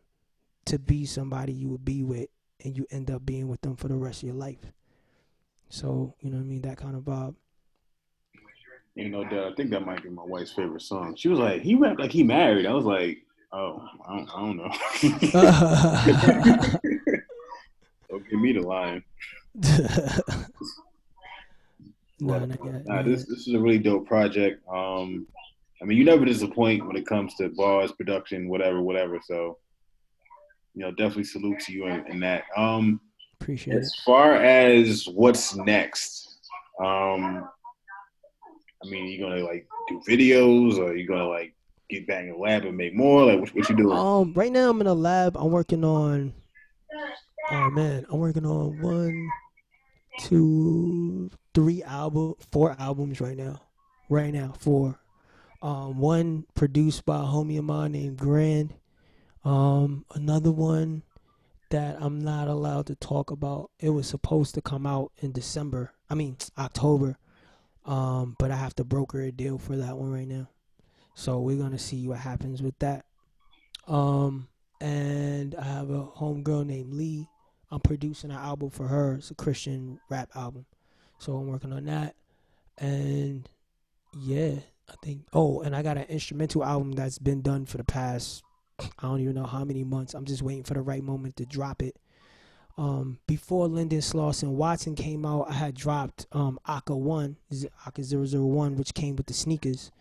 [0.65, 2.29] to be somebody you would be with
[2.63, 4.73] and you end up being with them for the rest of your life.
[5.69, 6.61] So, you know what I mean?
[6.61, 7.35] That kind of vibe.
[8.95, 11.15] You know, that I think that might be my wife's favorite song.
[11.15, 12.65] She was like, he rapped like he married.
[12.65, 13.19] I was like,
[13.51, 14.71] oh, I don't, I don't know.
[18.37, 19.03] me the line.
[22.19, 24.61] nah, But, nah, this this is a really dope project.
[24.67, 25.27] Um,
[25.81, 29.19] I mean, you never disappoint when it comes to bars, production, whatever, whatever.
[29.23, 29.57] So,
[30.73, 32.43] you know, definitely salute to you in, in that.
[32.55, 32.99] Um,
[33.39, 33.79] Appreciate it.
[33.79, 36.39] as far as what's next,
[36.79, 37.47] um,
[38.83, 41.53] I mean, you gonna like do videos, or you gonna like
[41.89, 43.25] get back in the lab and make more?
[43.25, 43.97] Like, what, what you doing?
[43.97, 45.37] Um, right now I'm in a lab.
[45.37, 46.33] I'm working on.
[47.49, 49.29] Oh man, I'm working on one,
[50.19, 53.61] two, three album, four albums right now.
[54.09, 54.99] Right now, four.
[55.61, 58.73] Um, one produced by a homie of mine named Grand.
[59.45, 61.03] Um, another one
[61.69, 63.71] that I'm not allowed to talk about.
[63.79, 65.93] It was supposed to come out in December.
[66.09, 67.17] I mean October.
[67.85, 70.49] Um, but I have to broker a deal for that one right now.
[71.15, 73.05] So we're gonna see what happens with that.
[73.87, 74.49] Um,
[74.81, 77.29] and I have a homegirl named Lee.
[77.71, 79.15] I'm producing an album for her.
[79.15, 80.65] It's a Christian rap album.
[81.19, 82.15] So I'm working on that.
[82.77, 83.49] And
[84.13, 84.55] yeah,
[84.89, 88.43] I think oh, and I got an instrumental album that's been done for the past
[88.79, 90.13] I don't even know how many months.
[90.13, 91.97] I'm just waiting for the right moment to drop it.
[92.77, 97.37] Um, before Linden Slauson Watson came out, I had dropped um Aka One,
[97.87, 99.91] Aka 001, which came with the sneakers,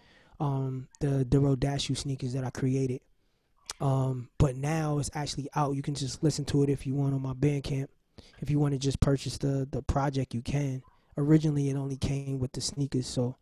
[0.40, 3.00] um, the the Rodashu sneakers that I created.
[3.80, 5.74] Um, but now it's actually out.
[5.74, 7.88] You can just listen to it if you want on my Bandcamp.
[8.40, 10.82] If you want to just purchase the the project, you can.
[11.18, 13.36] Originally, it only came with the sneakers, so.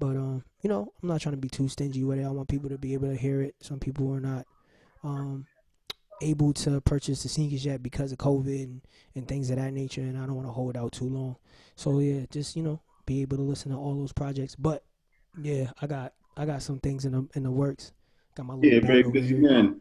[0.00, 2.24] But um, you know, I'm not trying to be too stingy with it.
[2.24, 3.56] I want people to be able to hear it.
[3.60, 4.46] Some people are not
[5.04, 5.46] um
[6.20, 8.80] able to purchase the sneakers yet because of COVID and,
[9.14, 11.36] and things of that nature, and I don't want to hold out too long.
[11.76, 14.54] So yeah, just you know, be able to listen to all those projects.
[14.56, 14.84] But
[15.40, 17.92] yeah, I got I got some things in the in the works.
[18.38, 19.80] Got my Yeah, very busy man.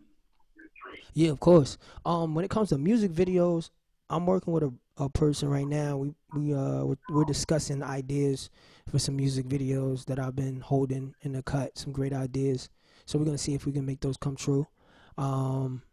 [1.13, 1.78] Yeah, of course.
[2.04, 3.70] Um, when it comes to music videos,
[4.10, 5.97] I'm working with a, a person right now.
[5.97, 8.49] We we uh we're, we're discussing ideas
[8.89, 11.78] for some music videos that I've been holding in the cut.
[11.78, 12.70] Some great ideas.
[13.05, 14.66] So we're gonna see if we can make those come true.
[15.20, 15.84] Um,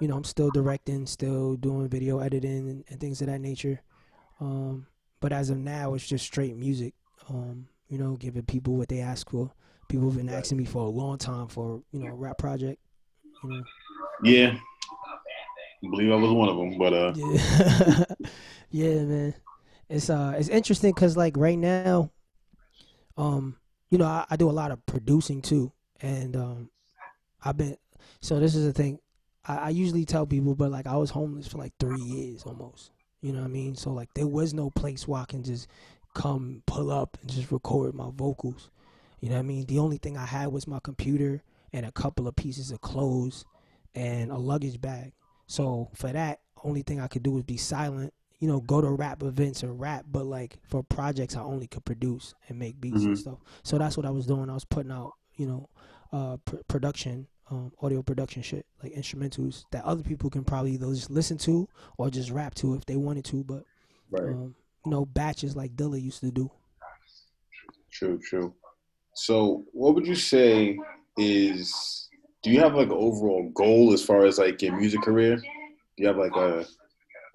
[0.00, 3.82] you know, I'm still directing, still doing video editing and, and things of that nature.
[4.40, 4.86] Um,
[5.20, 6.94] but as of now, it's just straight music.
[7.28, 9.52] Um, you know, giving people what they ask for.
[9.92, 12.80] People have been asking me for a long time for you know a rap project.
[13.44, 13.62] You know.
[14.24, 14.56] Yeah,
[15.84, 16.78] I believe I was one of them.
[16.78, 18.04] But uh, Yeah,
[18.70, 19.34] yeah, man.
[19.90, 22.10] It's uh, it's interesting because like right now,
[23.18, 23.56] Um,
[23.90, 26.70] you know, I, I do a lot of producing too, and um,
[27.44, 27.76] I've been.
[28.22, 28.98] So this is the thing.
[29.46, 32.92] I, I usually tell people, but like I was homeless for like three years almost.
[33.20, 33.76] You know what I mean?
[33.76, 35.68] So like there was no place where I can just
[36.14, 38.70] come pull up and just record my vocals.
[39.22, 39.66] You know what I mean?
[39.66, 41.42] The only thing I had was my computer
[41.72, 43.44] and a couple of pieces of clothes
[43.94, 45.12] and a luggage bag.
[45.46, 48.12] So for that, only thing I could do was be silent.
[48.40, 51.84] You know, go to rap events and rap, but like for projects, I only could
[51.84, 53.06] produce and make beats Mhm.
[53.06, 53.38] and stuff.
[53.62, 54.50] So that's what I was doing.
[54.50, 55.68] I was putting out, you know,
[56.10, 60.92] uh, pr- production, um, audio production shit, like instrumentals that other people can probably either
[60.92, 63.44] just listen to or just rap to if they wanted to.
[63.44, 63.64] But
[64.10, 64.24] Right.
[64.34, 66.50] um, you know, batches like Dilla used to do.
[67.92, 68.54] True, true.
[69.14, 70.78] So, what would you say
[71.16, 72.08] is?
[72.42, 75.36] Do you have like an overall goal as far as like your music career?
[75.36, 75.42] Do
[75.96, 76.66] you have like a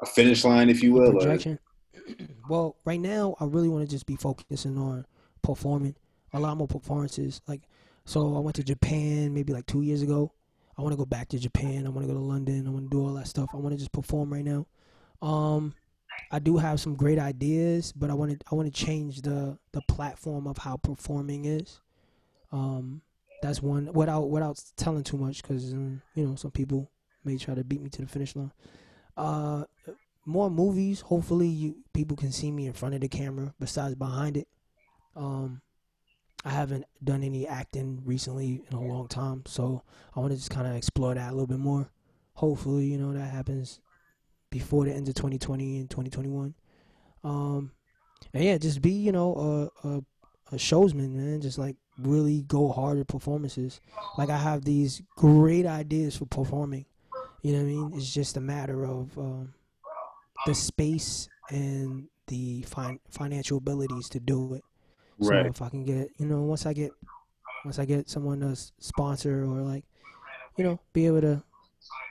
[0.01, 1.11] a finish line, if you will?
[1.13, 1.59] projection.
[2.49, 5.05] well, right now, I really want to just be focusing on
[5.41, 5.95] performing
[6.33, 7.41] a lot more performances.
[7.47, 7.61] Like,
[8.05, 10.33] so I went to Japan maybe like two years ago.
[10.77, 11.87] I want to go back to Japan.
[11.87, 12.67] I want to go to London.
[12.67, 13.49] I want to do all that stuff.
[13.53, 14.67] I want to just perform right now.
[15.21, 15.73] Um,
[16.31, 19.57] I do have some great ideas, but I want to I want to change the
[19.71, 21.79] the platform of how performing is.
[22.51, 23.01] Um,
[23.41, 26.91] that's one without without telling too much because um, you know some people
[27.23, 28.51] may try to beat me to the finish line.
[29.15, 29.63] Uh,
[30.25, 31.01] more movies.
[31.01, 34.47] Hopefully, you people can see me in front of the camera besides behind it.
[35.15, 35.61] Um,
[36.43, 39.83] I haven't done any acting recently in a long time, so
[40.15, 41.89] I want to just kind of explore that a little bit more.
[42.33, 43.79] Hopefully, you know that happens
[44.49, 46.53] before the end of 2020 and 2021.
[47.23, 47.71] Um,
[48.33, 49.97] and yeah, just be you know a a,
[50.53, 51.41] a showsman, man.
[51.41, 53.81] Just like really go hard at performances.
[54.17, 56.85] Like I have these great ideas for performing.
[57.41, 57.91] You know what I mean?
[57.95, 59.53] It's just a matter of um,
[60.45, 64.63] the space and the fin- financial abilities to do it.
[65.19, 65.45] Right.
[65.45, 66.91] So if I can get, you know, once I get,
[67.63, 69.85] once I get someone to sponsor or like,
[70.57, 71.43] you know, be able to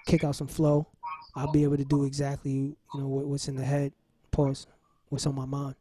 [0.06, 0.88] kick out some flow,
[1.36, 3.92] I'll be able to do exactly, you know, what, what's in the head.
[4.30, 4.66] Pause.
[5.10, 5.76] What's on my mind.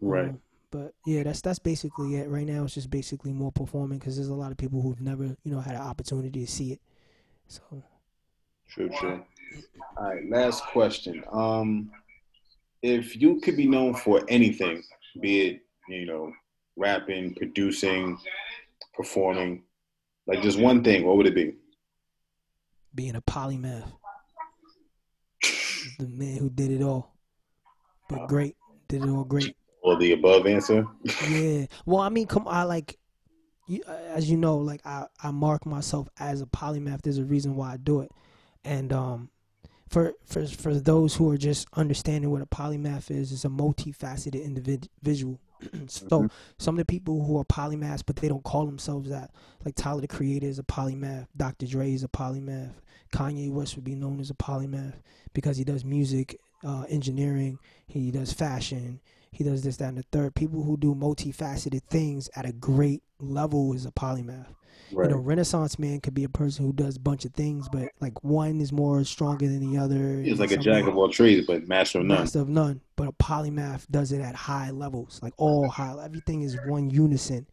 [0.00, 0.28] Right.
[0.28, 0.40] Um,
[0.70, 2.28] but yeah, that's that's basically it.
[2.28, 5.24] Right now, it's just basically more performing because there's a lot of people who've never,
[5.24, 6.80] you know, had an opportunity to see it.
[7.46, 7.62] So
[8.68, 9.24] True, true.
[9.96, 11.22] All right, last question.
[11.30, 11.90] Um,
[12.82, 14.82] if you could be known for anything,
[15.20, 16.32] be it you know,
[16.76, 18.18] rapping, producing,
[18.92, 19.62] performing,
[20.26, 21.54] like just one thing, what would it be?
[22.96, 23.92] being a polymath,
[25.98, 27.14] the man who did it all,
[28.08, 28.56] but great,
[28.88, 29.56] did it all great.
[29.82, 30.86] Or the above answer?
[31.28, 31.66] yeah.
[31.86, 32.98] Well, I mean, come, I like,
[33.68, 37.02] you, as you know, like I, I mark myself as a polymath.
[37.02, 38.10] There's a reason why I do it,
[38.64, 39.30] and um,
[39.88, 44.42] for for for those who are just understanding what a polymath is, it's a multifaceted
[44.42, 45.40] individual.
[45.88, 46.30] so Mhm.
[46.58, 49.30] some of the people who are polymaths, but they don't call themselves that,
[49.64, 51.66] like Tyler the Creator is a polymath, Dr.
[51.66, 52.74] Dre is a polymath,
[53.12, 54.94] Kanye West would be known as a polymath
[55.32, 59.00] because he does music, uh, engineering, he does fashion,
[59.30, 60.34] he does this, that, and the third.
[60.34, 64.46] People who do multifaceted things at a great level is a polymath.
[64.92, 65.08] Right.
[65.08, 67.90] You know, Renaissance man could be a person who does a bunch of things, but
[68.00, 70.22] like one is more stronger than the other.
[70.22, 72.18] He's like a jack of all trades, but master of none.
[72.20, 72.80] Master of none.
[72.94, 75.94] But a polymath does it at high levels, like all high.
[76.02, 77.46] Everything is one unison,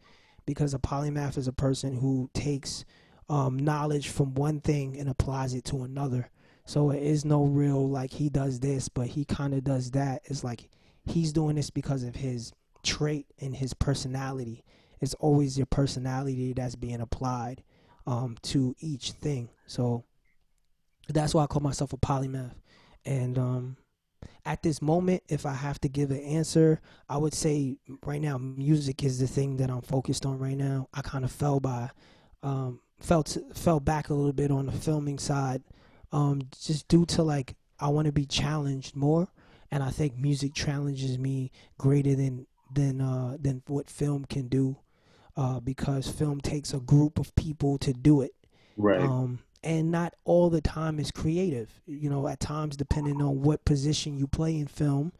[0.46, 2.84] because a polymath is a person who takes
[3.28, 6.30] um, knowledge from one thing and applies it to another.
[6.66, 10.22] So it is no real like he does this, but he kind of does that.
[10.24, 10.70] It's like
[11.04, 12.52] he's doing this because of his
[12.82, 14.64] trait and his personality.
[15.04, 17.62] It's always your personality that's being applied
[18.06, 19.48] um, to each thing.
[19.66, 20.04] So
[21.08, 22.54] that's why I call myself a polymath.
[23.04, 23.76] And um,
[24.44, 28.38] at this moment, if I have to give an answer, I would say right now
[28.38, 30.88] music is the thing that I'm focused on right now.
[30.92, 31.90] I kind of fell by,
[32.42, 35.62] um, felt fell back a little bit on the filming side,
[36.12, 39.28] um, just due to like I want to be challenged more,
[39.70, 44.76] and I think music challenges me greater than than uh, than what film can do,
[45.36, 48.32] uh, because film takes a group of people to do it
[48.76, 49.00] Right.
[49.00, 51.80] um, and not all the time is creative.
[51.86, 55.12] You know, at times, depending on what position you play in film,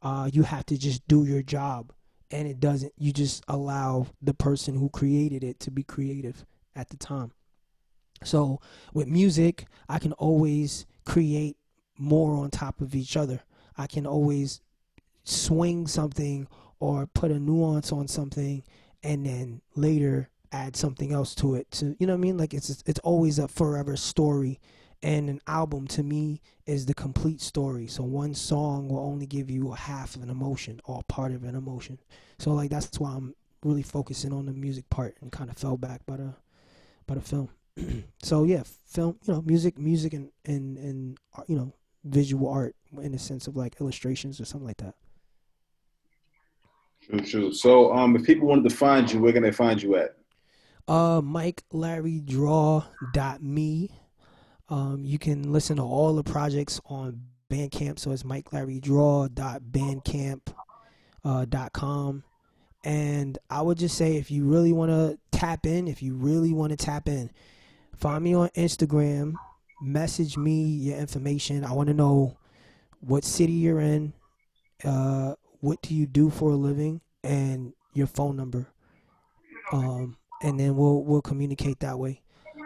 [0.00, 1.92] uh, you have to just do your job,
[2.30, 2.92] and it doesn't.
[2.96, 7.32] You just allow the person who created it to be creative at the time.
[8.24, 8.60] So
[8.94, 11.56] with music, I can always create
[11.98, 13.40] more on top of each other.
[13.76, 14.60] I can always
[15.24, 16.48] swing something
[16.78, 18.62] or put a nuance on something
[19.02, 22.54] and then later add something else to it to you know what I mean like
[22.54, 24.58] it's it's always a forever story
[25.02, 29.48] and an album to me is the complete story so one song will only give
[29.48, 31.98] you a half of an emotion or part of an emotion
[32.38, 33.34] so like that's why I'm
[33.64, 36.34] really focusing on the music part and kind of fell back by the
[37.06, 37.48] by the film.
[38.22, 41.72] so yeah, film, you know, music, music, and and and you know,
[42.04, 44.94] visual art in the sense of like illustrations or something like that.
[47.02, 47.52] True, true.
[47.52, 50.16] So, um, if people wanted to find you, where can they find you at?
[50.86, 53.90] Uh, Mike Larry Draw dot me.
[54.68, 57.20] Um, you can listen to all the projects on
[57.50, 57.98] Bandcamp.
[57.98, 60.40] So it's Mike Larry Draw Bandcamp
[61.24, 62.22] uh.
[62.82, 66.52] And I would just say if you really want to tap in, if you really
[66.52, 67.30] want to tap in,
[67.96, 69.34] find me on Instagram,
[69.82, 71.64] message me your information.
[71.64, 72.38] I want to know
[73.00, 74.12] what city you're in,
[74.84, 78.66] uh, what do you do for a living, and your phone number.
[79.72, 82.22] Um, and then we'll we'll communicate that way.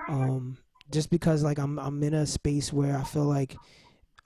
[0.08, 0.58] Um,
[0.90, 3.56] just because like I'm I'm in a space where I feel like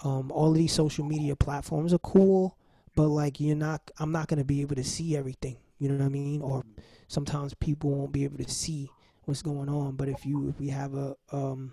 [0.04, 2.56] um, all of these social media platforms are cool,
[2.94, 5.56] but like you're not I'm not gonna be able to see everything.
[5.78, 6.42] You know what I mean?
[6.42, 6.64] Or
[7.08, 8.90] sometimes people won't be able to see
[9.24, 9.96] what's going on.
[9.96, 11.72] But if you if we have a um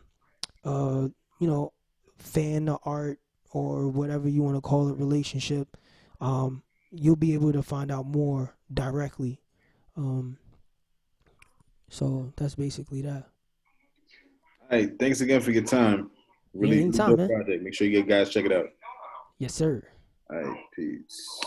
[0.64, 1.08] uh
[1.40, 1.74] you know
[2.18, 3.20] fan art
[3.52, 5.78] or whatever you want to call it relationship,
[6.22, 6.64] um,
[6.98, 9.40] you'll be able to find out more directly.
[9.98, 10.38] Um,
[11.90, 13.28] so that's basically that.
[14.72, 14.98] All right.
[15.00, 16.10] Thanks again for your time.
[16.54, 17.28] Really, anytime, man.
[17.28, 17.64] project.
[17.64, 18.68] Make sure you guys check it out.
[19.38, 19.84] Yes, sir.
[20.30, 20.58] All right.
[20.76, 21.42] Peace.